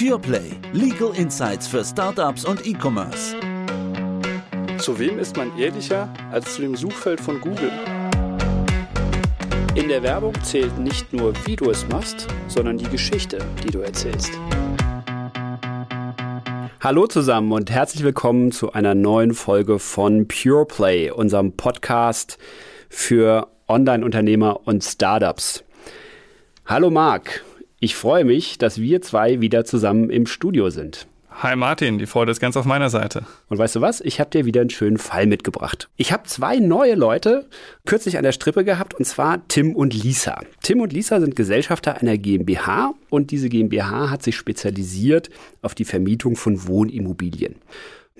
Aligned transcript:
PurePlay. 0.00 0.52
Legal 0.72 1.12
Insights 1.14 1.66
für 1.66 1.84
Startups 1.84 2.46
und 2.46 2.66
E-Commerce. 2.66 3.36
Zu 4.78 4.98
wem 4.98 5.18
ist 5.18 5.36
man 5.36 5.54
ehrlicher 5.58 6.08
als 6.32 6.54
zu 6.54 6.62
dem 6.62 6.74
Suchfeld 6.74 7.20
von 7.20 7.38
Google? 7.38 7.70
In 9.74 9.88
der 9.88 10.02
Werbung 10.02 10.32
zählt 10.42 10.78
nicht 10.78 11.12
nur, 11.12 11.34
wie 11.44 11.54
du 11.54 11.68
es 11.68 11.86
machst, 11.88 12.28
sondern 12.48 12.78
die 12.78 12.88
Geschichte, 12.88 13.44
die 13.62 13.70
du 13.70 13.80
erzählst. 13.80 14.32
Hallo 16.80 17.06
zusammen 17.06 17.52
und 17.52 17.70
herzlich 17.70 18.02
willkommen 18.02 18.52
zu 18.52 18.72
einer 18.72 18.94
neuen 18.94 19.34
Folge 19.34 19.78
von 19.78 20.26
PurePlay, 20.26 21.10
unserem 21.10 21.52
Podcast 21.58 22.38
für 22.88 23.48
Online-Unternehmer 23.68 24.66
und 24.66 24.82
Startups. 24.82 25.62
Hallo 26.64 26.88
Marc, 26.88 27.44
ich 27.80 27.94
freue 27.94 28.24
mich, 28.24 28.58
dass 28.58 28.78
wir 28.78 29.00
zwei 29.00 29.40
wieder 29.40 29.64
zusammen 29.64 30.10
im 30.10 30.26
Studio 30.26 30.68
sind. 30.68 31.06
Hi 31.30 31.56
Martin, 31.56 31.98
die 31.98 32.04
Freude 32.04 32.30
ist 32.30 32.40
ganz 32.40 32.56
auf 32.58 32.66
meiner 32.66 32.90
Seite. 32.90 33.24
Und 33.48 33.56
weißt 33.56 33.76
du 33.76 33.80
was? 33.80 34.02
Ich 34.02 34.20
habe 34.20 34.28
dir 34.28 34.44
wieder 34.44 34.60
einen 34.60 34.68
schönen 34.68 34.98
Fall 34.98 35.26
mitgebracht. 35.26 35.88
Ich 35.96 36.12
habe 36.12 36.24
zwei 36.24 36.58
neue 36.58 36.94
Leute 36.94 37.48
kürzlich 37.86 38.18
an 38.18 38.24
der 38.24 38.32
Strippe 38.32 38.64
gehabt, 38.64 38.92
und 38.92 39.06
zwar 39.06 39.48
Tim 39.48 39.74
und 39.74 39.94
Lisa. 39.94 40.42
Tim 40.62 40.82
und 40.82 40.92
Lisa 40.92 41.20
sind 41.20 41.36
Gesellschafter 41.36 41.96
einer 41.96 42.18
GmbH 42.18 42.92
und 43.08 43.30
diese 43.30 43.48
GmbH 43.48 44.10
hat 44.10 44.22
sich 44.22 44.36
spezialisiert 44.36 45.30
auf 45.62 45.74
die 45.74 45.86
Vermietung 45.86 46.36
von 46.36 46.66
Wohnimmobilien. 46.66 47.54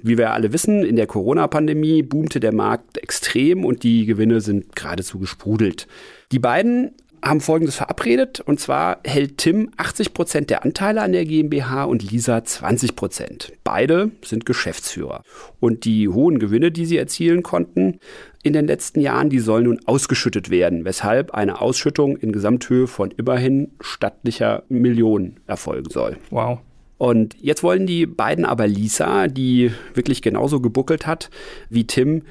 Wie 0.02 0.16
wir 0.16 0.32
alle 0.32 0.54
wissen, 0.54 0.82
in 0.82 0.96
der 0.96 1.06
Corona-Pandemie 1.06 2.02
boomte 2.02 2.40
der 2.40 2.54
Markt 2.54 2.96
extrem 2.96 3.66
und 3.66 3.82
die 3.82 4.06
Gewinne 4.06 4.40
sind 4.40 4.74
geradezu 4.74 5.18
gesprudelt. 5.18 5.86
Die 6.32 6.38
beiden 6.38 6.92
haben 7.22 7.40
Folgendes 7.40 7.76
verabredet. 7.76 8.40
Und 8.40 8.60
zwar 8.60 8.98
hält 9.04 9.38
Tim 9.38 9.70
80 9.76 10.14
Prozent 10.14 10.50
der 10.50 10.64
Anteile 10.64 11.02
an 11.02 11.12
der 11.12 11.24
GmbH 11.24 11.84
und 11.84 12.08
Lisa 12.10 12.44
20 12.44 12.96
Prozent. 12.96 13.52
Beide 13.64 14.10
sind 14.24 14.46
Geschäftsführer. 14.46 15.22
Und 15.58 15.84
die 15.84 16.08
hohen 16.08 16.38
Gewinne, 16.38 16.70
die 16.70 16.86
sie 16.86 16.96
erzielen 16.96 17.42
konnten 17.42 18.00
in 18.42 18.52
den 18.52 18.66
letzten 18.66 19.00
Jahren, 19.00 19.30
die 19.30 19.40
sollen 19.40 19.64
nun 19.64 19.80
ausgeschüttet 19.86 20.50
werden, 20.50 20.84
weshalb 20.84 21.32
eine 21.32 21.60
Ausschüttung 21.60 22.16
in 22.16 22.32
Gesamthöhe 22.32 22.86
von 22.86 23.10
immerhin 23.10 23.72
stattlicher 23.80 24.62
Millionen 24.68 25.40
erfolgen 25.46 25.90
soll. 25.90 26.16
Wow. 26.30 26.60
Und 27.00 27.34
jetzt 27.40 27.62
wollen 27.62 27.86
die 27.86 28.04
beiden 28.04 28.44
aber 28.44 28.66
Lisa, 28.66 29.26
die 29.26 29.72
wirklich 29.94 30.20
genauso 30.20 30.60
gebuckelt 30.60 31.06
hat 31.06 31.30
wie 31.70 31.86
Tim, 31.86 32.24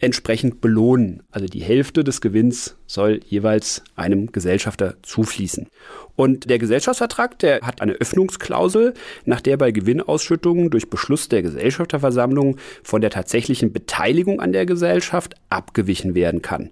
entsprechend 0.00 0.60
belohnen. 0.60 1.22
Also 1.30 1.46
die 1.46 1.62
Hälfte 1.62 2.04
des 2.04 2.20
Gewinns 2.20 2.76
soll 2.86 3.20
jeweils 3.26 3.82
einem 3.96 4.30
Gesellschafter 4.32 4.94
zufließen. 5.02 5.68
Und 6.16 6.48
der 6.50 6.58
Gesellschaftsvertrag, 6.58 7.38
der 7.38 7.60
hat 7.62 7.80
eine 7.80 7.92
Öffnungsklausel, 7.92 8.94
nach 9.24 9.40
der 9.40 9.56
bei 9.56 9.70
Gewinnausschüttungen 9.70 10.70
durch 10.70 10.90
Beschluss 10.90 11.28
der 11.28 11.42
Gesellschafterversammlung 11.42 12.56
von 12.82 13.00
der 13.00 13.10
tatsächlichen 13.10 13.72
Beteiligung 13.72 14.40
an 14.40 14.52
der 14.52 14.66
Gesellschaft 14.66 15.34
abgewichen 15.48 16.14
werden 16.14 16.42
kann. 16.42 16.70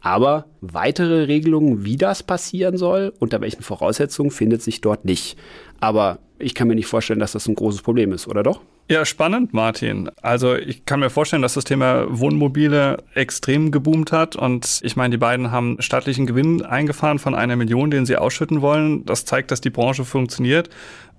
Aber 0.00 0.46
weitere 0.62 1.24
Regelungen, 1.24 1.84
wie 1.84 1.96
das 1.96 2.22
passieren 2.22 2.78
soll, 2.78 3.12
unter 3.18 3.40
welchen 3.42 3.62
Voraussetzungen, 3.62 4.30
findet 4.30 4.62
sich 4.62 4.80
dort 4.80 5.04
nicht. 5.04 5.36
Aber 5.80 6.18
ich 6.38 6.54
kann 6.54 6.68
mir 6.68 6.74
nicht 6.74 6.86
vorstellen, 6.86 7.20
dass 7.20 7.32
das 7.32 7.48
ein 7.48 7.54
großes 7.54 7.82
Problem 7.82 8.12
ist, 8.12 8.28
oder 8.28 8.42
doch? 8.42 8.60
Ja, 8.88 9.04
spannend, 9.04 9.54
Martin. 9.54 10.10
Also 10.20 10.56
ich 10.56 10.84
kann 10.84 10.98
mir 10.98 11.10
vorstellen, 11.10 11.42
dass 11.42 11.54
das 11.54 11.64
Thema 11.64 12.06
Wohnmobile 12.08 13.04
extrem 13.14 13.70
geboomt 13.70 14.10
hat. 14.10 14.34
Und 14.34 14.80
ich 14.82 14.96
meine, 14.96 15.12
die 15.12 15.18
beiden 15.18 15.52
haben 15.52 15.80
staatlichen 15.80 16.26
Gewinn 16.26 16.62
eingefahren 16.62 17.20
von 17.20 17.36
einer 17.36 17.54
Million, 17.54 17.92
den 17.92 18.04
sie 18.04 18.16
ausschütten 18.16 18.62
wollen. 18.62 19.04
Das 19.06 19.24
zeigt, 19.24 19.52
dass 19.52 19.60
die 19.60 19.70
Branche 19.70 20.04
funktioniert. 20.04 20.70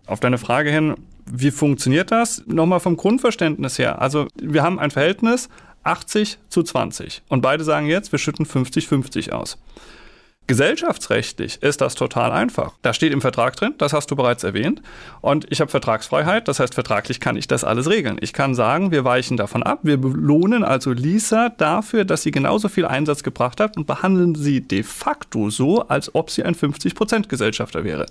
Auf 0.06 0.20
deine 0.20 0.38
Frage 0.38 0.70
hin, 0.70 0.96
wie 1.32 1.52
funktioniert 1.52 2.12
das? 2.12 2.44
Nochmal 2.46 2.82
vom 2.82 2.98
Grundverständnis 2.98 3.80
her. 3.80 4.02
Also 4.02 4.28
wir 4.36 4.64
haben 4.64 4.78
ein 4.78 4.92
Verhältnis 4.92 5.48
80 5.84 6.40
zu 6.50 6.64
20. 6.64 7.24
Und 7.30 7.42
beide 7.42 7.64
sagen 7.64 7.88
jetzt, 7.88 8.12
wir 8.12 8.20
schütten 8.20 8.46
50-50 8.46 9.32
aus. 9.32 9.58
Gesellschaftsrechtlich 10.52 11.64
ist 11.64 11.80
das 11.80 11.96
total 11.96 12.34
einfach. 12.34 12.74
Da 12.82 12.94
steht 12.94 13.14
im 13.14 13.22
Vertrag 13.22 13.56
drin, 13.56 13.74
das 13.78 13.94
hast 13.94 14.12
du 14.12 14.18
bereits 14.18 14.44
erwähnt. 14.44 14.82
Und 15.22 15.50
ich 15.50 15.62
habe 15.62 15.72
Vertragsfreiheit, 15.72 16.50
das 16.50 16.60
heißt, 16.60 16.74
vertraglich 16.74 17.22
kann 17.22 17.38
ich 17.38 17.48
das 17.48 17.64
alles 17.64 17.90
regeln. 17.90 18.18
Ich 18.20 18.34
kann 18.34 18.54
sagen, 18.54 18.92
wir 18.92 19.06
weichen 19.06 19.38
davon 19.38 19.64
ab, 19.64 19.80
wir 19.84 19.96
belohnen 19.96 20.66
also 20.66 20.92
Lisa 20.92 21.48
dafür, 21.48 22.04
dass 22.04 22.24
sie 22.24 22.32
genauso 22.32 22.68
viel 22.68 22.86
Einsatz 22.86 23.24
gebracht 23.24 23.62
hat 23.62 23.78
und 23.78 23.88
behandeln 23.88 24.36
sie 24.36 24.60
de 24.60 24.84
facto 24.84 25.50
so, 25.50 25.88
als 25.88 26.14
ob 26.16 26.30
sie 26.30 26.44
ein 26.44 26.54
50% 26.54 27.30
Gesellschafter 27.30 27.86
wäre. 27.86 28.06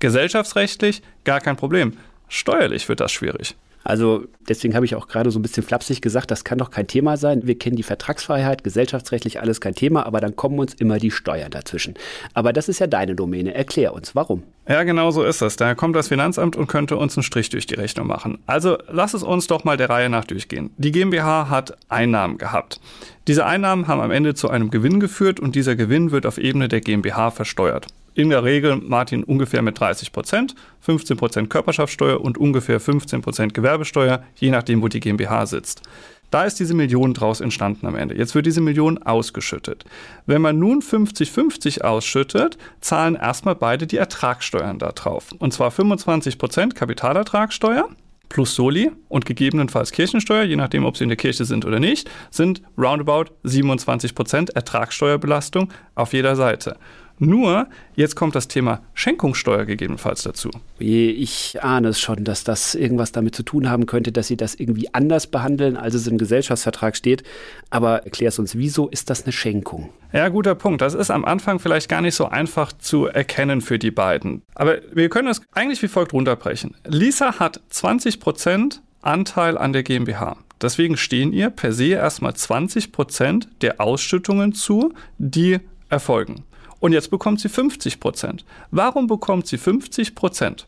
Gesellschaftsrechtlich 0.00 1.02
gar 1.24 1.42
kein 1.42 1.56
Problem. 1.56 1.98
Steuerlich 2.28 2.88
wird 2.88 3.00
das 3.00 3.12
schwierig. 3.12 3.56
Also 3.84 4.24
deswegen 4.48 4.74
habe 4.74 4.86
ich 4.86 4.94
auch 4.94 5.08
gerade 5.08 5.30
so 5.30 5.38
ein 5.38 5.42
bisschen 5.42 5.62
flapsig 5.62 6.00
gesagt, 6.00 6.30
das 6.30 6.42
kann 6.42 6.58
doch 6.58 6.70
kein 6.70 6.86
Thema 6.86 7.18
sein. 7.18 7.46
Wir 7.46 7.58
kennen 7.58 7.76
die 7.76 7.82
Vertragsfreiheit, 7.82 8.64
gesellschaftsrechtlich 8.64 9.40
alles 9.40 9.60
kein 9.60 9.74
Thema, 9.74 10.06
aber 10.06 10.20
dann 10.20 10.34
kommen 10.34 10.58
uns 10.58 10.72
immer 10.74 10.98
die 10.98 11.10
Steuern 11.10 11.50
dazwischen. 11.50 11.94
Aber 12.32 12.52
das 12.54 12.68
ist 12.68 12.78
ja 12.78 12.86
deine 12.86 13.14
Domäne. 13.14 13.54
Erklär 13.54 13.92
uns, 13.92 14.14
warum. 14.14 14.42
Ja, 14.66 14.82
genau 14.82 15.10
so 15.10 15.22
ist 15.22 15.42
es. 15.42 15.56
Da 15.56 15.74
kommt 15.74 15.94
das 15.94 16.08
Finanzamt 16.08 16.56
und 16.56 16.66
könnte 16.66 16.96
uns 16.96 17.16
einen 17.16 17.24
Strich 17.24 17.50
durch 17.50 17.66
die 17.66 17.74
Rechnung 17.74 18.06
machen. 18.06 18.38
Also 18.46 18.78
lass 18.88 19.12
es 19.12 19.22
uns 19.22 19.46
doch 19.46 19.64
mal 19.64 19.76
der 19.76 19.90
Reihe 19.90 20.08
nach 20.08 20.24
durchgehen. 20.24 20.70
Die 20.78 20.90
GmbH 20.90 21.50
hat 21.50 21.76
Einnahmen 21.90 22.38
gehabt. 22.38 22.80
Diese 23.28 23.44
Einnahmen 23.44 23.86
haben 23.86 24.00
am 24.00 24.10
Ende 24.10 24.34
zu 24.34 24.48
einem 24.48 24.70
Gewinn 24.70 25.00
geführt 25.00 25.40
und 25.40 25.54
dieser 25.54 25.76
Gewinn 25.76 26.10
wird 26.10 26.24
auf 26.24 26.38
Ebene 26.38 26.68
der 26.68 26.80
GmbH 26.80 27.30
versteuert 27.30 27.86
in 28.14 28.30
der 28.30 28.44
Regel, 28.44 28.76
Martin, 28.76 29.24
ungefähr 29.24 29.62
mit 29.62 29.78
30 29.78 30.12
Prozent, 30.12 30.54
15 30.80 31.16
Prozent 31.16 31.50
Körperschaftssteuer 31.50 32.20
und 32.20 32.38
ungefähr 32.38 32.80
15 32.80 33.22
Prozent 33.22 33.54
Gewerbesteuer, 33.54 34.22
je 34.36 34.50
nachdem, 34.50 34.82
wo 34.82 34.88
die 34.88 35.00
GmbH 35.00 35.46
sitzt. 35.46 35.82
Da 36.30 36.44
ist 36.44 36.58
diese 36.58 36.74
Million 36.74 37.14
draus 37.14 37.40
entstanden 37.40 37.86
am 37.86 37.94
Ende. 37.94 38.16
Jetzt 38.16 38.34
wird 38.34 38.46
diese 38.46 38.60
Million 38.60 38.98
ausgeschüttet. 38.98 39.84
Wenn 40.26 40.42
man 40.42 40.58
nun 40.58 40.80
50-50 40.80 41.82
ausschüttet, 41.82 42.58
zahlen 42.80 43.14
erstmal 43.14 43.54
beide 43.54 43.86
die 43.86 43.98
Ertragssteuern 43.98 44.78
da 44.78 44.90
drauf. 44.92 45.28
Und 45.38 45.52
zwar 45.52 45.70
25 45.70 46.38
Prozent 46.38 46.74
Kapitalertragssteuer 46.74 47.88
plus 48.28 48.56
Soli 48.56 48.90
und 49.08 49.26
gegebenenfalls 49.26 49.92
Kirchensteuer, 49.92 50.42
je 50.42 50.56
nachdem, 50.56 50.84
ob 50.84 50.96
sie 50.96 51.04
in 51.04 51.08
der 51.08 51.16
Kirche 51.16 51.44
sind 51.44 51.64
oder 51.64 51.78
nicht, 51.78 52.10
sind 52.30 52.62
roundabout 52.76 53.26
27 53.44 54.14
Prozent 54.14 54.50
Ertragssteuerbelastung 54.50 55.72
auf 55.94 56.12
jeder 56.12 56.34
Seite. 56.34 56.76
Nur, 57.18 57.68
jetzt 57.94 58.16
kommt 58.16 58.34
das 58.34 58.48
Thema 58.48 58.82
Schenkungssteuer 58.94 59.64
gegebenenfalls 59.64 60.22
dazu. 60.22 60.50
Ich 60.78 61.62
ahne 61.62 61.88
es 61.88 62.00
schon, 62.00 62.24
dass 62.24 62.42
das 62.42 62.74
irgendwas 62.74 63.12
damit 63.12 63.36
zu 63.36 63.44
tun 63.44 63.70
haben 63.70 63.86
könnte, 63.86 64.10
dass 64.10 64.26
sie 64.26 64.36
das 64.36 64.54
irgendwie 64.54 64.92
anders 64.92 65.28
behandeln, 65.28 65.76
als 65.76 65.94
es 65.94 66.06
im 66.06 66.18
Gesellschaftsvertrag 66.18 66.96
steht. 66.96 67.22
Aber 67.70 68.04
erklär 68.04 68.28
es 68.28 68.38
uns, 68.38 68.56
wieso 68.56 68.88
ist 68.88 69.10
das 69.10 69.22
eine 69.24 69.32
Schenkung? 69.32 69.90
Ja, 70.12 70.28
guter 70.28 70.54
Punkt. 70.54 70.80
Das 70.80 70.94
ist 70.94 71.10
am 71.10 71.24
Anfang 71.24 71.58
vielleicht 71.60 71.88
gar 71.88 72.00
nicht 72.00 72.14
so 72.14 72.26
einfach 72.26 72.72
zu 72.72 73.06
erkennen 73.06 73.60
für 73.60 73.78
die 73.78 73.90
beiden. 73.90 74.42
Aber 74.54 74.78
wir 74.92 75.08
können 75.08 75.28
es 75.28 75.40
eigentlich 75.52 75.82
wie 75.82 75.88
folgt 75.88 76.12
runterbrechen. 76.12 76.76
Lisa 76.86 77.38
hat 77.38 77.60
20 77.70 78.20
Prozent 78.20 78.82
Anteil 79.02 79.58
an 79.58 79.72
der 79.72 79.82
GmbH. 79.82 80.36
Deswegen 80.60 80.96
stehen 80.96 81.32
ihr 81.32 81.50
per 81.50 81.72
se 81.72 81.88
erstmal 81.88 82.34
20 82.34 82.90
Prozent 82.90 83.48
der 83.60 83.80
Ausschüttungen 83.80 84.52
zu, 84.54 84.94
die 85.18 85.58
erfolgen. 85.90 86.44
Und 86.80 86.92
jetzt 86.92 87.10
bekommt 87.10 87.40
sie 87.40 87.48
50 87.48 88.00
Prozent. 88.00 88.44
Warum 88.70 89.06
bekommt 89.06 89.46
sie 89.46 89.58
50 89.58 90.14
Prozent? 90.14 90.66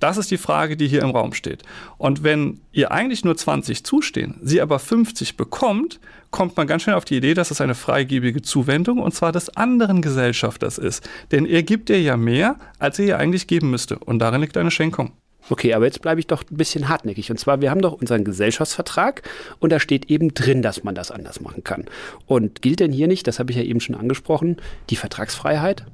Das 0.00 0.16
ist 0.16 0.30
die 0.30 0.38
Frage, 0.38 0.76
die 0.76 0.86
hier 0.86 1.02
im 1.02 1.10
Raum 1.10 1.32
steht. 1.32 1.64
Und 1.96 2.22
wenn 2.22 2.60
ihr 2.72 2.92
eigentlich 2.92 3.24
nur 3.24 3.36
20 3.36 3.84
zustehen, 3.84 4.36
sie 4.42 4.60
aber 4.60 4.78
50 4.78 5.36
bekommt, 5.36 5.98
kommt 6.30 6.56
man 6.56 6.66
ganz 6.66 6.82
schnell 6.82 6.94
auf 6.94 7.04
die 7.04 7.16
Idee, 7.16 7.34
dass 7.34 7.50
es 7.50 7.60
eine 7.60 7.74
freigebige 7.74 8.42
Zuwendung 8.42 8.98
und 8.98 9.12
zwar 9.12 9.32
des 9.32 9.56
anderen 9.56 10.02
Gesellschafters 10.02 10.78
ist. 10.78 11.08
Denn 11.32 11.46
er 11.46 11.64
gibt 11.64 11.90
ihr 11.90 12.00
ja 12.00 12.16
mehr, 12.16 12.56
als 12.78 12.98
er 12.98 13.06
ihr 13.06 13.18
eigentlich 13.18 13.46
geben 13.48 13.70
müsste. 13.70 13.98
Und 13.98 14.20
darin 14.20 14.40
liegt 14.40 14.56
eine 14.56 14.70
Schenkung. 14.70 15.12
Okay, 15.50 15.74
aber 15.74 15.86
jetzt 15.86 16.02
bleibe 16.02 16.20
ich 16.20 16.26
doch 16.26 16.42
ein 16.42 16.56
bisschen 16.56 16.88
hartnäckig. 16.88 17.30
Und 17.30 17.38
zwar, 17.38 17.60
wir 17.60 17.70
haben 17.70 17.80
doch 17.80 17.92
unseren 17.92 18.24
Gesellschaftsvertrag 18.24 19.22
und 19.58 19.70
da 19.70 19.80
steht 19.80 20.10
eben 20.10 20.34
drin, 20.34 20.62
dass 20.62 20.84
man 20.84 20.94
das 20.94 21.10
anders 21.10 21.40
machen 21.40 21.64
kann. 21.64 21.86
Und 22.26 22.62
gilt 22.62 22.80
denn 22.80 22.92
hier 22.92 23.08
nicht, 23.08 23.26
das 23.26 23.38
habe 23.38 23.50
ich 23.50 23.56
ja 23.56 23.62
eben 23.62 23.80
schon 23.80 23.94
angesprochen, 23.94 24.58
die 24.90 24.96
Vertragsfreiheit? 24.96 25.86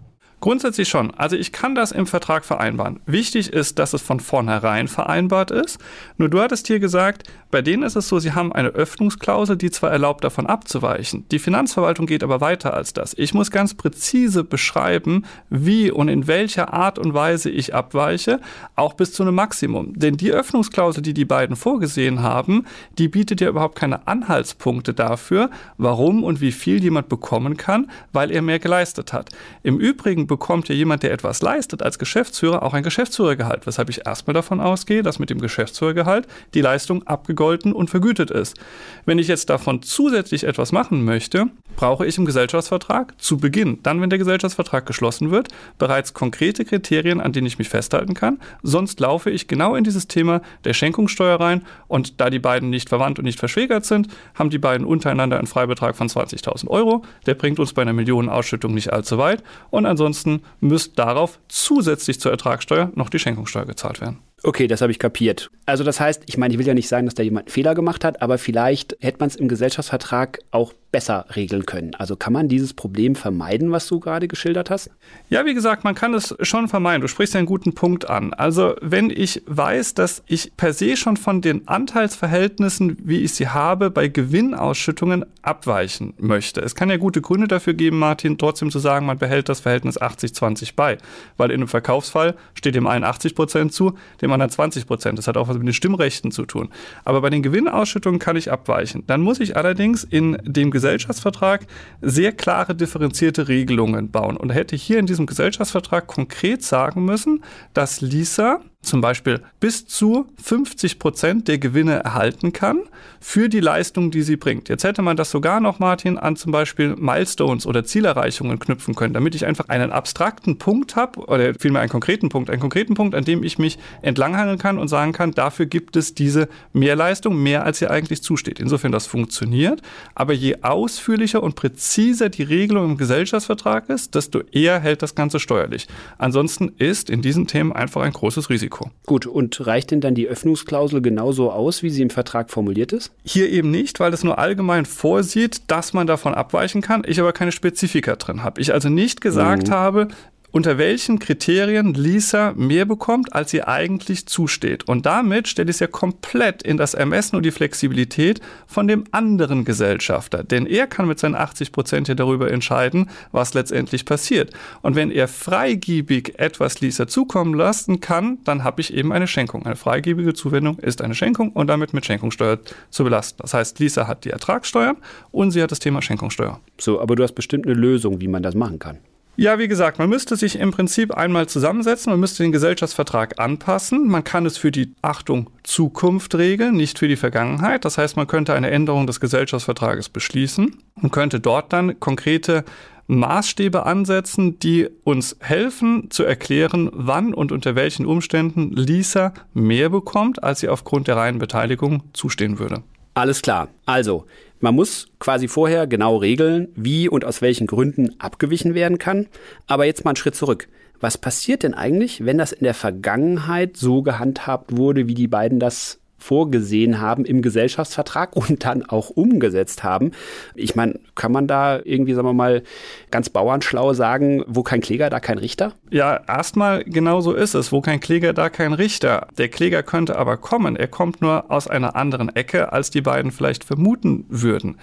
Grundsätzlich 0.44 0.90
schon. 0.90 1.10
Also 1.14 1.36
ich 1.36 1.52
kann 1.52 1.74
das 1.74 1.90
im 1.90 2.06
Vertrag 2.06 2.44
vereinbaren. 2.44 3.00
Wichtig 3.06 3.50
ist, 3.50 3.78
dass 3.78 3.94
es 3.94 4.02
von 4.02 4.20
vornherein 4.20 4.88
vereinbart 4.88 5.50
ist. 5.50 5.80
Nur 6.18 6.28
du 6.28 6.38
hattest 6.38 6.66
hier 6.66 6.80
gesagt, 6.80 7.22
bei 7.50 7.62
denen 7.62 7.82
ist 7.82 7.96
es 7.96 8.08
so, 8.08 8.18
sie 8.18 8.32
haben 8.32 8.52
eine 8.52 8.70
Öffnungsklausel, 8.70 9.56
die 9.56 9.70
zwar 9.70 9.90
erlaubt, 9.90 10.22
davon 10.22 10.46
abzuweichen. 10.46 11.24
Die 11.30 11.38
Finanzverwaltung 11.38 12.04
geht 12.04 12.22
aber 12.22 12.42
weiter 12.42 12.74
als 12.74 12.92
das. 12.92 13.14
Ich 13.16 13.32
muss 13.32 13.50
ganz 13.50 13.72
präzise 13.72 14.44
beschreiben, 14.44 15.24
wie 15.48 15.90
und 15.90 16.08
in 16.08 16.26
welcher 16.26 16.74
Art 16.74 16.98
und 16.98 17.14
Weise 17.14 17.48
ich 17.48 17.74
abweiche, 17.74 18.38
auch 18.76 18.92
bis 18.92 19.14
zu 19.14 19.22
einem 19.22 19.36
Maximum. 19.36 19.98
Denn 19.98 20.18
die 20.18 20.32
Öffnungsklausel, 20.32 21.00
die 21.00 21.14
die 21.14 21.24
beiden 21.24 21.56
vorgesehen 21.56 22.22
haben, 22.22 22.66
die 22.98 23.08
bietet 23.08 23.40
ja 23.40 23.48
überhaupt 23.48 23.78
keine 23.78 24.06
Anhaltspunkte 24.06 24.92
dafür, 24.92 25.48
warum 25.78 26.22
und 26.22 26.42
wie 26.42 26.52
viel 26.52 26.82
jemand 26.82 27.08
bekommen 27.08 27.56
kann, 27.56 27.90
weil 28.12 28.30
er 28.30 28.42
mehr 28.42 28.58
geleistet 28.58 29.14
hat. 29.14 29.30
Im 29.62 29.78
Übrigen 29.78 30.26
bekommt 30.34 30.68
ja 30.68 30.74
jemand, 30.74 31.04
der 31.04 31.12
etwas 31.12 31.42
leistet, 31.42 31.80
als 31.80 31.96
Geschäftsführer 31.96 32.64
auch 32.64 32.74
ein 32.74 32.82
Geschäftsführergehalt, 32.82 33.68
weshalb 33.68 33.88
ich 33.88 34.04
erstmal 34.04 34.34
davon 34.34 34.60
ausgehe, 34.60 35.04
dass 35.04 35.20
mit 35.20 35.30
dem 35.30 35.40
Geschäftsführergehalt 35.40 36.26
die 36.54 36.60
Leistung 36.60 37.06
abgegolten 37.06 37.72
und 37.72 37.88
vergütet 37.88 38.32
ist. 38.32 38.56
Wenn 39.04 39.20
ich 39.20 39.28
jetzt 39.28 39.48
davon 39.48 39.82
zusätzlich 39.82 40.42
etwas 40.42 40.72
machen 40.72 41.04
möchte, 41.04 41.46
brauche 41.76 42.04
ich 42.04 42.18
im 42.18 42.24
Gesellschaftsvertrag 42.24 43.14
zu 43.20 43.36
Beginn, 43.36 43.78
dann 43.84 44.00
wenn 44.00 44.10
der 44.10 44.18
Gesellschaftsvertrag 44.18 44.86
geschlossen 44.86 45.30
wird, 45.30 45.48
bereits 45.78 46.14
konkrete 46.14 46.64
Kriterien, 46.64 47.20
an 47.20 47.32
denen 47.32 47.46
ich 47.46 47.58
mich 47.58 47.68
festhalten 47.68 48.14
kann. 48.14 48.40
Sonst 48.64 48.98
laufe 48.98 49.30
ich 49.30 49.46
genau 49.46 49.76
in 49.76 49.84
dieses 49.84 50.08
Thema 50.08 50.40
der 50.64 50.74
Schenkungssteuer 50.74 51.38
rein 51.38 51.62
und 51.86 52.20
da 52.20 52.28
die 52.28 52.40
beiden 52.40 52.70
nicht 52.70 52.88
verwandt 52.88 53.20
und 53.20 53.24
nicht 53.24 53.38
verschwägert 53.38 53.84
sind, 53.84 54.08
haben 54.34 54.50
die 54.50 54.58
beiden 54.58 54.84
untereinander 54.84 55.38
einen 55.38 55.46
Freibetrag 55.46 55.94
von 55.94 56.08
20.000 56.08 56.66
Euro. 56.66 57.04
Der 57.26 57.34
bringt 57.34 57.60
uns 57.60 57.72
bei 57.72 57.82
einer 57.82 57.92
Millionenausschüttung 57.92 58.74
nicht 58.74 58.92
allzu 58.92 59.16
weit 59.18 59.44
und 59.70 59.86
ansonsten 59.86 60.23
müsste 60.60 60.96
darauf 60.96 61.38
zusätzlich 61.48 62.20
zur 62.20 62.32
Ertragssteuer 62.32 62.90
noch 62.94 63.08
die 63.08 63.18
Schenkungssteuer 63.18 63.66
gezahlt 63.66 64.00
werden. 64.00 64.18
Okay, 64.44 64.66
das 64.66 64.82
habe 64.82 64.92
ich 64.92 64.98
kapiert. 64.98 65.50
Also 65.64 65.84
das 65.84 66.00
heißt, 66.00 66.24
ich 66.26 66.36
meine, 66.36 66.52
ich 66.52 66.58
will 66.58 66.66
ja 66.66 66.74
nicht 66.74 66.88
sagen, 66.88 67.06
dass 67.06 67.14
da 67.14 67.22
jemand 67.22 67.46
einen 67.46 67.52
Fehler 67.52 67.74
gemacht 67.74 68.04
hat, 68.04 68.20
aber 68.20 68.36
vielleicht 68.36 68.94
hätte 69.00 69.18
man 69.20 69.28
es 69.28 69.36
im 69.36 69.48
Gesellschaftsvertrag 69.48 70.40
auch 70.50 70.74
besser 70.92 71.26
regeln 71.34 71.66
können. 71.66 71.96
Also 71.96 72.14
kann 72.14 72.32
man 72.32 72.48
dieses 72.48 72.72
Problem 72.72 73.16
vermeiden, 73.16 73.72
was 73.72 73.88
du 73.88 73.98
gerade 73.98 74.28
geschildert 74.28 74.70
hast? 74.70 74.90
Ja, 75.28 75.44
wie 75.44 75.54
gesagt, 75.54 75.82
man 75.82 75.96
kann 75.96 76.14
es 76.14 76.36
schon 76.42 76.68
vermeiden. 76.68 77.00
Du 77.00 77.08
sprichst 77.08 77.34
ja 77.34 77.38
einen 77.38 77.48
guten 77.48 77.74
Punkt 77.74 78.08
an. 78.08 78.32
Also 78.32 78.76
wenn 78.80 79.10
ich 79.10 79.42
weiß, 79.46 79.94
dass 79.94 80.22
ich 80.28 80.52
per 80.56 80.72
se 80.72 80.96
schon 80.96 81.16
von 81.16 81.40
den 81.40 81.66
Anteilsverhältnissen, 81.66 82.96
wie 83.02 83.22
ich 83.22 83.34
sie 83.34 83.48
habe, 83.48 83.90
bei 83.90 84.06
Gewinnausschüttungen 84.06 85.24
abweichen 85.42 86.14
möchte. 86.18 86.60
Es 86.60 86.76
kann 86.76 86.90
ja 86.90 86.96
gute 86.96 87.20
Gründe 87.20 87.48
dafür 87.48 87.74
geben, 87.74 87.98
Martin, 87.98 88.38
trotzdem 88.38 88.70
zu 88.70 88.78
sagen, 88.78 89.06
man 89.06 89.18
behält 89.18 89.48
das 89.48 89.60
Verhältnis 89.60 90.00
80-20 90.00 90.74
bei. 90.76 90.98
Weil 91.36 91.50
in 91.50 91.56
einem 91.56 91.68
Verkaufsfall 91.68 92.36
steht 92.54 92.76
dem 92.76 92.86
einen 92.86 93.04
80 93.04 93.34
Prozent 93.34 93.72
zu, 93.72 93.94
dem 94.22 94.30
anderen 94.34 94.50
20 94.50 94.86
Prozent. 94.86 95.18
Das 95.18 95.26
hat 95.26 95.36
auch 95.36 95.48
was 95.48 95.56
mit 95.56 95.66
den 95.66 95.72
Stimmrechten 95.72 96.30
zu 96.30 96.44
tun. 96.44 96.68
Aber 97.04 97.20
bei 97.20 97.30
den 97.30 97.42
Gewinnausschüttungen 97.42 98.20
kann 98.20 98.36
ich 98.36 98.52
abweichen. 98.52 99.04
Dann 99.06 99.20
muss 99.22 99.40
ich 99.40 99.56
allerdings 99.56 100.04
in 100.04 100.38
dem 100.44 100.70
Gesellschaftsvertrag 100.70 101.66
sehr 102.02 102.32
klare 102.32 102.74
differenzierte 102.74 103.48
Regelungen 103.48 104.10
bauen 104.10 104.36
und 104.36 104.50
hätte 104.50 104.76
hier 104.76 104.98
in 104.98 105.06
diesem 105.06 105.26
Gesellschaftsvertrag 105.26 106.06
konkret 106.06 106.62
sagen 106.62 107.04
müssen, 107.04 107.42
dass 107.72 108.00
Lisa 108.00 108.60
zum 108.84 109.00
Beispiel 109.00 109.42
bis 109.60 109.86
zu 109.86 110.26
50 110.42 110.98
Prozent 110.98 111.48
der 111.48 111.58
Gewinne 111.58 112.04
erhalten 112.04 112.52
kann 112.52 112.80
für 113.20 113.48
die 113.48 113.60
Leistung, 113.60 114.10
die 114.10 114.22
sie 114.22 114.36
bringt. 114.36 114.68
Jetzt 114.68 114.84
hätte 114.84 115.00
man 115.00 115.16
das 115.16 115.30
sogar 115.30 115.60
noch, 115.60 115.78
Martin, 115.78 116.18
an 116.18 116.36
zum 116.36 116.52
Beispiel 116.52 116.94
Milestones 116.96 117.66
oder 117.66 117.84
Zielerreichungen 117.84 118.58
knüpfen 118.58 118.94
können, 118.94 119.14
damit 119.14 119.34
ich 119.34 119.46
einfach 119.46 119.68
einen 119.68 119.92
abstrakten 119.92 120.58
Punkt 120.58 120.94
habe 120.94 121.20
oder 121.20 121.54
vielmehr 121.54 121.80
einen 121.80 121.90
konkreten 121.90 122.28
Punkt, 122.28 122.50
einen 122.50 122.60
konkreten 122.60 122.94
Punkt, 122.94 123.14
an 123.14 123.24
dem 123.24 123.42
ich 123.42 123.58
mich 123.58 123.78
entlanghangeln 124.02 124.58
kann 124.58 124.78
und 124.78 124.88
sagen 124.88 125.12
kann, 125.12 125.32
dafür 125.32 125.66
gibt 125.66 125.96
es 125.96 126.14
diese 126.14 126.48
Mehrleistung, 126.72 127.42
mehr 127.42 127.64
als 127.64 127.80
ihr 127.80 127.90
eigentlich 127.90 128.22
zusteht. 128.22 128.60
Insofern 128.60 128.92
das 128.92 129.06
funktioniert, 129.06 129.80
aber 130.14 130.34
je 130.34 130.58
ausführlicher 130.62 131.42
und 131.42 131.54
präziser 131.54 132.28
die 132.28 132.42
Regelung 132.42 132.90
im 132.90 132.96
Gesellschaftsvertrag 132.96 133.88
ist, 133.88 134.14
desto 134.14 134.40
eher 134.52 134.80
hält 134.80 135.02
das 135.02 135.14
Ganze 135.14 135.40
steuerlich. 135.40 135.88
Ansonsten 136.18 136.72
ist 136.78 137.08
in 137.08 137.22
diesen 137.22 137.46
Themen 137.46 137.72
einfach 137.72 138.02
ein 138.02 138.12
großes 138.12 138.50
Risiko. 138.50 138.73
Risiko. 138.74 138.90
Gut, 139.06 139.26
und 139.26 139.66
reicht 139.66 139.90
denn 139.90 140.00
dann 140.00 140.14
die 140.14 140.26
Öffnungsklausel 140.28 141.02
genauso 141.02 141.50
aus, 141.50 141.82
wie 141.82 141.90
sie 141.90 142.02
im 142.02 142.10
Vertrag 142.10 142.50
formuliert 142.50 142.92
ist? 142.92 143.12
Hier 143.24 143.50
eben 143.50 143.70
nicht, 143.70 144.00
weil 144.00 144.12
es 144.12 144.24
nur 144.24 144.38
allgemein 144.38 144.84
vorsieht, 144.84 145.62
dass 145.68 145.92
man 145.92 146.06
davon 146.06 146.34
abweichen 146.34 146.80
kann, 146.80 147.02
ich 147.06 147.20
aber 147.20 147.32
keine 147.32 147.52
Spezifika 147.52 148.16
drin 148.16 148.42
habe. 148.42 148.60
Ich 148.60 148.72
also 148.72 148.88
nicht 148.88 149.20
gesagt 149.20 149.68
mhm. 149.68 149.72
habe, 149.72 150.08
unter 150.54 150.78
welchen 150.78 151.18
Kriterien 151.18 151.94
Lisa 151.94 152.52
mehr 152.54 152.84
bekommt, 152.84 153.34
als 153.34 153.52
ihr 153.52 153.66
eigentlich 153.66 154.26
zusteht. 154.26 154.88
Und 154.88 155.04
damit 155.04 155.48
stellt 155.48 155.68
es 155.68 155.80
ja 155.80 155.88
komplett 155.88 156.62
in 156.62 156.76
das 156.76 156.94
Ermessen 156.94 157.34
und 157.34 157.42
die 157.42 157.50
Flexibilität 157.50 158.40
von 158.68 158.86
dem 158.86 159.02
anderen 159.10 159.64
Gesellschafter. 159.64 160.44
Denn 160.44 160.66
er 160.66 160.86
kann 160.86 161.08
mit 161.08 161.18
seinen 161.18 161.34
80 161.34 161.72
Prozent 161.72 162.06
ja 162.06 162.14
darüber 162.14 162.52
entscheiden, 162.52 163.10
was 163.32 163.52
letztendlich 163.54 164.04
passiert. 164.04 164.52
Und 164.80 164.94
wenn 164.94 165.10
er 165.10 165.26
freigiebig 165.26 166.38
etwas 166.38 166.80
Lisa 166.80 167.08
zukommen 167.08 167.54
lassen 167.54 167.98
kann, 167.98 168.38
dann 168.44 168.62
habe 168.62 168.80
ich 168.80 168.94
eben 168.94 169.12
eine 169.12 169.26
Schenkung. 169.26 169.66
Eine 169.66 169.74
freigiebige 169.74 170.34
Zuwendung 170.34 170.78
ist 170.78 171.02
eine 171.02 171.16
Schenkung 171.16 171.50
und 171.50 171.66
damit 171.66 171.92
mit 171.92 172.06
Schenkungssteuer 172.06 172.60
zu 172.90 173.02
belasten. 173.02 173.38
Das 173.42 173.54
heißt, 173.54 173.80
Lisa 173.80 174.06
hat 174.06 174.24
die 174.24 174.30
Ertragssteuer 174.30 174.94
und 175.32 175.50
sie 175.50 175.60
hat 175.60 175.72
das 175.72 175.80
Thema 175.80 176.00
Schenkungssteuer. 176.00 176.60
So, 176.78 177.00
aber 177.00 177.16
du 177.16 177.24
hast 177.24 177.34
bestimmt 177.34 177.66
eine 177.66 177.74
Lösung, 177.74 178.20
wie 178.20 178.28
man 178.28 178.44
das 178.44 178.54
machen 178.54 178.78
kann. 178.78 178.98
Ja, 179.36 179.58
wie 179.58 179.66
gesagt, 179.66 179.98
man 179.98 180.08
müsste 180.08 180.36
sich 180.36 180.60
im 180.60 180.70
Prinzip 180.70 181.12
einmal 181.12 181.48
zusammensetzen, 181.48 182.12
man 182.12 182.20
müsste 182.20 182.44
den 182.44 182.52
Gesellschaftsvertrag 182.52 183.40
anpassen. 183.40 184.06
Man 184.06 184.22
kann 184.22 184.46
es 184.46 184.56
für 184.58 184.70
die 184.70 184.94
Achtung 185.02 185.50
Zukunft 185.64 186.36
regeln, 186.36 186.76
nicht 186.76 187.00
für 187.00 187.08
die 187.08 187.16
Vergangenheit. 187.16 187.84
Das 187.84 187.98
heißt, 187.98 188.16
man 188.16 188.28
könnte 188.28 188.54
eine 188.54 188.70
Änderung 188.70 189.08
des 189.08 189.18
Gesellschaftsvertrages 189.18 190.08
beschließen 190.08 190.76
und 191.02 191.10
könnte 191.10 191.40
dort 191.40 191.72
dann 191.72 191.98
konkrete 191.98 192.64
Maßstäbe 193.08 193.84
ansetzen, 193.84 194.60
die 194.60 194.88
uns 195.02 195.36
helfen 195.40 196.10
zu 196.10 196.22
erklären, 196.22 196.88
wann 196.92 197.34
und 197.34 197.50
unter 197.50 197.74
welchen 197.74 198.06
Umständen 198.06 198.70
Lisa 198.70 199.34
mehr 199.52 199.90
bekommt, 199.90 200.44
als 200.44 200.60
sie 200.60 200.68
aufgrund 200.68 201.08
der 201.08 201.16
reinen 201.16 201.40
Beteiligung 201.40 202.04
zustehen 202.12 202.60
würde. 202.60 202.84
Alles 203.14 203.42
klar. 203.42 203.68
Also, 203.86 204.26
man 204.60 204.74
muss 204.74 205.08
quasi 205.18 205.46
vorher 205.46 205.86
genau 205.86 206.16
regeln, 206.16 206.68
wie 206.74 207.08
und 207.08 207.24
aus 207.24 207.42
welchen 207.42 207.66
Gründen 207.66 208.18
abgewichen 208.18 208.74
werden 208.74 208.98
kann. 208.98 209.28
Aber 209.66 209.84
jetzt 209.84 210.04
mal 210.04 210.10
einen 210.10 210.16
Schritt 210.16 210.34
zurück. 210.34 210.68
Was 211.00 211.18
passiert 211.18 211.62
denn 211.62 211.74
eigentlich, 211.74 212.24
wenn 212.24 212.38
das 212.38 212.52
in 212.52 212.64
der 212.64 212.74
Vergangenheit 212.74 213.76
so 213.76 214.02
gehandhabt 214.02 214.76
wurde, 214.76 215.06
wie 215.06 215.14
die 215.14 215.28
beiden 215.28 215.60
das 215.60 216.00
vorgesehen 216.18 217.00
haben 217.00 217.24
im 217.24 217.42
Gesellschaftsvertrag 217.42 218.34
und 218.36 218.64
dann 218.64 218.84
auch 218.84 219.10
umgesetzt 219.10 219.84
haben. 219.84 220.12
Ich 220.54 220.74
meine, 220.74 220.98
kann 221.14 221.32
man 221.32 221.46
da 221.46 221.80
irgendwie, 221.82 222.14
sagen 222.14 222.28
wir 222.28 222.32
mal, 222.32 222.62
ganz 223.10 223.28
bauernschlau 223.28 223.92
sagen, 223.92 224.42
wo 224.46 224.62
kein 224.62 224.80
Kläger, 224.80 225.10
da 225.10 225.20
kein 225.20 225.38
Richter? 225.38 225.72
Ja, 225.90 226.20
erstmal 226.26 226.84
genau 226.84 227.20
so 227.20 227.32
ist 227.32 227.54
es. 227.54 227.72
Wo 227.72 227.80
kein 227.80 228.00
Kläger, 228.00 228.32
da 228.32 228.48
kein 228.48 228.72
Richter. 228.72 229.28
Der 229.38 229.48
Kläger 229.48 229.82
könnte 229.82 230.16
aber 230.16 230.36
kommen. 230.36 230.76
Er 230.76 230.88
kommt 230.88 231.20
nur 231.20 231.50
aus 231.50 231.68
einer 231.68 231.96
anderen 231.96 232.34
Ecke, 232.34 232.72
als 232.72 232.90
die 232.90 233.00
beiden 233.00 233.30
vielleicht 233.30 233.64
vermuten 233.64 234.24
würden. 234.28 234.76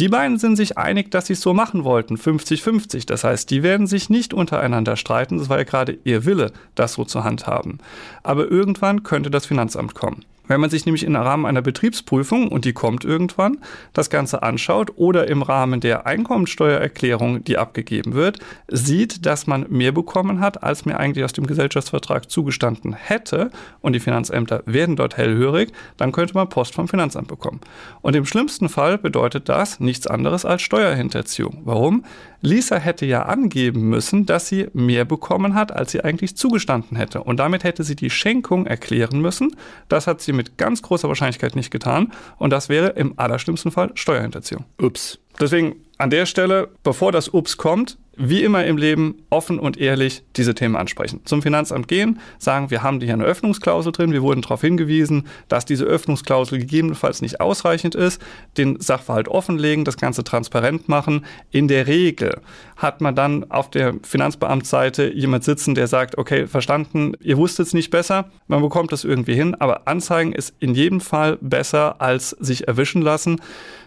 Die 0.00 0.08
beiden 0.08 0.38
sind 0.38 0.56
sich 0.56 0.78
einig, 0.78 1.10
dass 1.10 1.26
sie 1.26 1.34
es 1.34 1.42
so 1.42 1.52
machen 1.52 1.84
wollten, 1.84 2.16
50-50. 2.16 3.06
Das 3.06 3.22
heißt, 3.22 3.50
die 3.50 3.62
werden 3.62 3.86
sich 3.86 4.08
nicht 4.08 4.32
untereinander 4.32 4.96
streiten. 4.96 5.36
Das 5.36 5.50
war 5.50 5.58
ja 5.58 5.64
gerade 5.64 5.98
ihr 6.04 6.24
Wille, 6.24 6.52
das 6.74 6.94
so 6.94 7.04
zu 7.04 7.22
handhaben. 7.22 7.78
Aber 8.22 8.50
irgendwann 8.50 9.02
könnte 9.02 9.30
das 9.30 9.44
Finanzamt 9.44 9.94
kommen. 9.94 10.24
Wenn 10.50 10.60
man 10.60 10.68
sich 10.68 10.84
nämlich 10.84 11.04
im 11.04 11.14
Rahmen 11.14 11.46
einer 11.46 11.62
Betriebsprüfung, 11.62 12.48
und 12.48 12.64
die 12.64 12.72
kommt 12.72 13.04
irgendwann, 13.04 13.58
das 13.92 14.10
Ganze 14.10 14.42
anschaut 14.42 14.90
oder 14.96 15.28
im 15.28 15.42
Rahmen 15.42 15.78
der 15.78 16.08
Einkommensteuererklärung, 16.08 17.44
die 17.44 17.56
abgegeben 17.56 18.14
wird, 18.14 18.40
sieht, 18.66 19.26
dass 19.26 19.46
man 19.46 19.66
mehr 19.68 19.92
bekommen 19.92 20.40
hat, 20.40 20.64
als 20.64 20.86
mir 20.86 20.98
eigentlich 20.98 21.24
aus 21.24 21.34
dem 21.34 21.46
Gesellschaftsvertrag 21.46 22.28
zugestanden 22.28 22.94
hätte, 22.94 23.52
und 23.80 23.92
die 23.92 24.00
Finanzämter 24.00 24.64
werden 24.66 24.96
dort 24.96 25.16
hellhörig, 25.16 25.70
dann 25.96 26.10
könnte 26.10 26.34
man 26.34 26.48
Post 26.48 26.74
vom 26.74 26.88
Finanzamt 26.88 27.28
bekommen. 27.28 27.60
Und 28.02 28.16
im 28.16 28.26
schlimmsten 28.26 28.68
Fall 28.68 28.98
bedeutet 28.98 29.48
das 29.48 29.78
nichts 29.78 30.08
anderes 30.08 30.44
als 30.44 30.62
Steuerhinterziehung. 30.62 31.62
Warum? 31.64 32.04
Lisa 32.42 32.76
hätte 32.76 33.04
ja 33.04 33.24
angeben 33.24 33.90
müssen, 33.90 34.24
dass 34.24 34.48
sie 34.48 34.68
mehr 34.72 35.04
bekommen 35.04 35.54
hat, 35.54 35.72
als 35.72 35.92
sie 35.92 36.02
eigentlich 36.02 36.36
zugestanden 36.36 36.96
hätte. 36.96 37.22
Und 37.22 37.36
damit 37.38 37.64
hätte 37.64 37.84
sie 37.84 37.96
die 37.96 38.08
Schenkung 38.08 38.66
erklären 38.66 39.20
müssen. 39.20 39.54
Das 39.88 40.06
hat 40.06 40.22
sie 40.22 40.32
mit 40.40 40.56
ganz 40.56 40.80
großer 40.80 41.06
Wahrscheinlichkeit 41.08 41.54
nicht 41.54 41.70
getan. 41.70 42.12
Und 42.38 42.50
das 42.50 42.70
wäre 42.70 42.88
im 42.88 43.18
allerschlimmsten 43.18 43.70
Fall 43.70 43.90
Steuerhinterziehung. 43.94 44.64
Ups. 44.80 45.18
Deswegen 45.38 45.76
an 46.00 46.10
der 46.10 46.26
Stelle, 46.26 46.68
bevor 46.82 47.12
das 47.12 47.28
Ups 47.28 47.56
kommt, 47.56 47.98
wie 48.22 48.42
immer 48.42 48.64
im 48.66 48.76
Leben 48.76 49.22
offen 49.30 49.58
und 49.58 49.78
ehrlich 49.78 50.22
diese 50.36 50.54
Themen 50.54 50.76
ansprechen. 50.76 51.22
Zum 51.24 51.40
Finanzamt 51.40 51.88
gehen, 51.88 52.20
sagen, 52.38 52.70
wir 52.70 52.82
haben 52.82 53.00
hier 53.00 53.14
eine 53.14 53.24
Öffnungsklausel 53.24 53.92
drin, 53.92 54.12
wir 54.12 54.20
wurden 54.20 54.42
darauf 54.42 54.60
hingewiesen, 54.60 55.26
dass 55.48 55.64
diese 55.64 55.84
Öffnungsklausel 55.84 56.58
gegebenenfalls 56.58 57.22
nicht 57.22 57.40
ausreichend 57.40 57.94
ist, 57.94 58.20
den 58.58 58.78
Sachverhalt 58.78 59.28
offenlegen, 59.28 59.86
das 59.86 59.96
Ganze 59.96 60.22
transparent 60.22 60.86
machen. 60.86 61.24
In 61.50 61.66
der 61.66 61.86
Regel 61.86 62.42
hat 62.76 63.00
man 63.00 63.14
dann 63.14 63.50
auf 63.50 63.70
der 63.70 63.94
Finanzbeamtseite 64.02 65.12
jemand 65.14 65.44
sitzen, 65.44 65.74
der 65.74 65.86
sagt, 65.86 66.18
okay, 66.18 66.46
verstanden, 66.46 67.14
ihr 67.20 67.38
wusstet 67.38 67.68
es 67.68 67.74
nicht 67.74 67.90
besser, 67.90 68.30
man 68.48 68.60
bekommt 68.60 68.92
das 68.92 69.04
irgendwie 69.04 69.34
hin, 69.34 69.54
aber 69.54 69.88
anzeigen 69.88 70.32
ist 70.32 70.54
in 70.58 70.74
jedem 70.74 71.00
Fall 71.00 71.38
besser 71.40 72.02
als 72.02 72.30
sich 72.30 72.68
erwischen 72.68 73.00
lassen. 73.00 73.40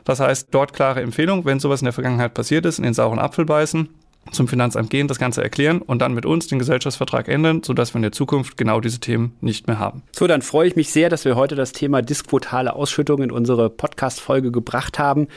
Das 0.06 0.20
heißt, 0.20 0.50
dort 0.52 0.74
klare 0.74 1.02
Empfehlung, 1.02 1.46
wenn 1.46 1.60
sowas 1.60 1.82
in 1.82 1.86
der 1.86 1.94
Vergangenheit 2.04 2.34
passiert 2.34 2.66
ist, 2.66 2.80
in 2.80 2.84
den 2.84 2.94
sauren 2.94 3.18
Apfel 3.18 3.46
beißen 3.46 3.88
zum 4.32 4.48
Finanzamt 4.48 4.90
gehen, 4.90 5.08
das 5.08 5.20
Ganze 5.20 5.44
erklären 5.44 5.82
und 5.82 6.02
dann 6.02 6.14
mit 6.14 6.26
uns 6.26 6.48
den 6.48 6.60
Gesellschaftsvertrag 6.60 7.28
ändern, 7.28 7.62
sodass 7.64 7.94
wir 7.94 7.98
in 7.98 8.04
der 8.04 8.12
Zukunft 8.12 8.58
genau 8.58 8.80
diese 8.80 9.00
Themen 9.00 9.36
nicht 9.42 9.68
mehr 9.68 9.80
haben. 9.80 10.02
So, 10.14 10.28
dann 10.28 10.42
freue 10.42 10.68
ich 10.68 10.76
mich 10.76 10.92
sehr, 10.92 11.10
dass 11.10 11.26
wir 11.26 11.36
heute 11.36 11.56
das 11.56 11.72
Thema 11.72 12.02
disquotale 12.02 12.74
Ausschüttung 12.74 13.22
in 13.22 13.32
unsere 13.32 13.70
Podcast-Folge 13.70 14.52
gebracht 14.52 14.98
haben. 14.98 15.28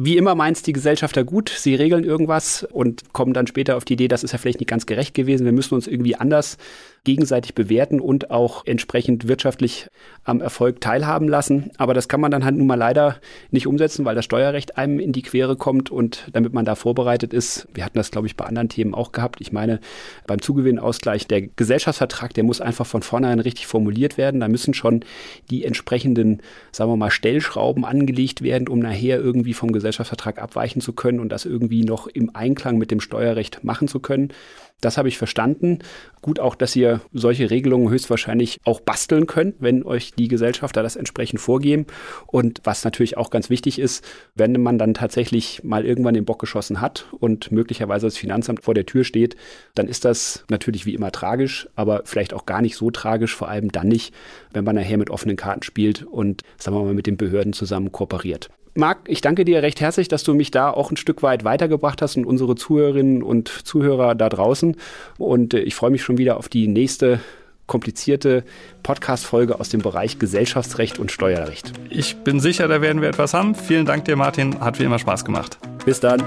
Wie 0.00 0.16
immer 0.16 0.36
meint 0.36 0.64
die 0.64 0.72
Gesellschafter 0.72 1.24
gut, 1.24 1.48
sie 1.48 1.74
regeln 1.74 2.04
irgendwas 2.04 2.62
und 2.62 3.12
kommen 3.12 3.32
dann 3.32 3.48
später 3.48 3.76
auf 3.76 3.84
die 3.84 3.94
Idee, 3.94 4.06
das 4.06 4.22
ist 4.22 4.30
ja 4.30 4.38
vielleicht 4.38 4.60
nicht 4.60 4.68
ganz 4.68 4.86
gerecht 4.86 5.12
gewesen, 5.12 5.44
wir 5.44 5.50
müssen 5.50 5.74
uns 5.74 5.88
irgendwie 5.88 6.14
anders 6.14 6.56
gegenseitig 7.02 7.54
bewerten 7.54 8.00
und 8.00 8.30
auch 8.30 8.66
entsprechend 8.66 9.28
wirtschaftlich 9.28 9.88
am 10.24 10.40
Erfolg 10.40 10.80
teilhaben 10.80 11.26
lassen. 11.26 11.70
Aber 11.78 11.94
das 11.94 12.06
kann 12.06 12.20
man 12.20 12.30
dann 12.30 12.44
halt 12.44 12.56
nun 12.56 12.66
mal 12.66 12.74
leider 12.74 13.16
nicht 13.50 13.66
umsetzen, 13.66 14.04
weil 14.04 14.14
das 14.14 14.26
Steuerrecht 14.26 14.76
einem 14.76 15.00
in 15.00 15.12
die 15.12 15.22
Quere 15.22 15.56
kommt 15.56 15.90
und 15.90 16.28
damit 16.32 16.52
man 16.52 16.64
da 16.64 16.74
vorbereitet 16.74 17.32
ist, 17.32 17.66
wir 17.72 17.84
hatten 17.84 17.96
das, 17.96 18.10
glaube 18.10 18.26
ich, 18.26 18.36
bei 18.36 18.44
anderen 18.44 18.68
Themen 18.68 18.94
auch 18.94 19.12
gehabt. 19.12 19.40
Ich 19.40 19.52
meine, 19.52 19.80
beim 20.26 20.42
Zugewinnausgleich, 20.42 21.26
der 21.26 21.42
Gesellschaftsvertrag, 21.42 22.34
der 22.34 22.44
muss 22.44 22.60
einfach 22.60 22.86
von 22.86 23.02
vornherein 23.02 23.40
richtig 23.40 23.66
formuliert 23.66 24.18
werden. 24.18 24.40
Da 24.40 24.48
müssen 24.48 24.74
schon 24.74 25.02
die 25.50 25.64
entsprechenden, 25.64 26.42
sagen 26.72 26.90
wir 26.90 26.96
mal, 26.96 27.10
Stellschrauben 27.10 27.84
angelegt 27.84 28.42
werden, 28.42 28.68
um 28.68 28.80
nachher 28.80 29.18
irgendwie 29.18 29.54
vom 29.54 29.72
Gesellschaftsvertrag 29.72 29.87
abweichen 29.90 30.80
zu 30.80 30.92
können 30.92 31.20
und 31.20 31.30
das 31.30 31.44
irgendwie 31.44 31.84
noch 31.84 32.06
im 32.06 32.34
Einklang 32.34 32.78
mit 32.78 32.90
dem 32.90 33.00
Steuerrecht 33.00 33.64
machen 33.64 33.88
zu 33.88 34.00
können. 34.00 34.32
Das 34.80 34.96
habe 34.96 35.08
ich 35.08 35.18
verstanden. 35.18 35.80
Gut 36.22 36.38
auch, 36.38 36.54
dass 36.54 36.76
ihr 36.76 37.00
solche 37.12 37.50
Regelungen 37.50 37.90
höchstwahrscheinlich 37.90 38.60
auch 38.64 38.80
basteln 38.80 39.26
könnt, 39.26 39.56
wenn 39.58 39.82
euch 39.82 40.12
die 40.12 40.28
Gesellschafter 40.28 40.84
das 40.84 40.94
entsprechend 40.94 41.40
vorgeben. 41.40 41.86
Und 42.26 42.60
was 42.62 42.84
natürlich 42.84 43.16
auch 43.16 43.30
ganz 43.30 43.50
wichtig 43.50 43.80
ist, 43.80 44.04
wenn 44.36 44.60
man 44.60 44.78
dann 44.78 44.94
tatsächlich 44.94 45.64
mal 45.64 45.84
irgendwann 45.84 46.14
den 46.14 46.24
Bock 46.24 46.38
geschossen 46.38 46.80
hat 46.80 47.06
und 47.18 47.50
möglicherweise 47.50 48.06
das 48.06 48.16
Finanzamt 48.16 48.62
vor 48.62 48.74
der 48.74 48.86
Tür 48.86 49.02
steht, 49.02 49.34
dann 49.74 49.88
ist 49.88 50.04
das 50.04 50.44
natürlich 50.48 50.86
wie 50.86 50.94
immer 50.94 51.10
tragisch, 51.10 51.68
aber 51.74 52.02
vielleicht 52.04 52.32
auch 52.32 52.46
gar 52.46 52.62
nicht 52.62 52.76
so 52.76 52.92
tragisch, 52.92 53.34
vor 53.34 53.48
allem 53.48 53.72
dann 53.72 53.88
nicht, 53.88 54.14
wenn 54.52 54.64
man 54.64 54.76
nachher 54.76 54.98
mit 54.98 55.10
offenen 55.10 55.36
Karten 55.36 55.64
spielt 55.64 56.04
und, 56.04 56.42
sagen 56.56 56.76
wir 56.76 56.84
mal, 56.84 56.94
mit 56.94 57.08
den 57.08 57.16
Behörden 57.16 57.52
zusammen 57.52 57.90
kooperiert. 57.90 58.48
Marc, 58.78 58.98
ich 59.08 59.20
danke 59.20 59.44
dir 59.44 59.60
recht 59.60 59.80
herzlich, 59.80 60.06
dass 60.06 60.22
du 60.22 60.34
mich 60.34 60.52
da 60.52 60.70
auch 60.70 60.92
ein 60.92 60.96
Stück 60.96 61.24
weit 61.24 61.42
weitergebracht 61.42 62.00
hast 62.00 62.16
und 62.16 62.24
unsere 62.24 62.54
Zuhörerinnen 62.54 63.24
und 63.24 63.48
Zuhörer 63.48 64.14
da 64.14 64.28
draußen. 64.28 64.76
Und 65.18 65.52
äh, 65.52 65.58
ich 65.58 65.74
freue 65.74 65.90
mich 65.90 66.04
schon 66.04 66.16
wieder 66.16 66.36
auf 66.36 66.48
die 66.48 66.68
nächste 66.68 67.18
komplizierte 67.66 68.44
Podcast-Folge 68.84 69.58
aus 69.58 69.68
dem 69.68 69.80
Bereich 69.80 70.20
Gesellschaftsrecht 70.20 71.00
und 71.00 71.10
Steuerrecht. 71.10 71.72
Ich 71.90 72.18
bin 72.18 72.38
sicher, 72.38 72.68
da 72.68 72.80
werden 72.80 73.02
wir 73.02 73.08
etwas 73.08 73.34
haben. 73.34 73.56
Vielen 73.56 73.84
Dank 73.84 74.04
dir, 74.04 74.14
Martin. 74.14 74.60
Hat 74.60 74.78
wie 74.78 74.84
immer 74.84 75.00
Spaß 75.00 75.24
gemacht. 75.24 75.58
Bis 75.84 75.98
dann. 75.98 76.22